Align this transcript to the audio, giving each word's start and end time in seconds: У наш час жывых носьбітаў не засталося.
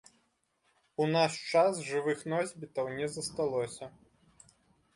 У 1.03 1.05
наш 1.15 1.33
час 1.59 1.83
жывых 1.91 2.19
носьбітаў 2.35 2.85
не 2.97 3.07
засталося. 3.17 3.85